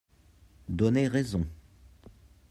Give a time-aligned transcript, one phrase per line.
[0.67, 1.45] donné raison.